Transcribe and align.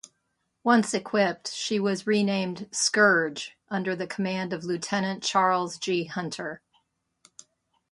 Once 0.63 0.95
equipped, 0.95 1.51
she 1.51 1.79
was 1.79 2.07
renamed 2.07 2.67
"Scourge" 2.71 3.55
under 3.69 3.95
the 3.95 4.07
command 4.07 4.51
of 4.51 4.63
Lieutenant 4.63 5.21
Charles 5.21 5.77
G. 5.77 6.05
Hunter. 6.05 6.59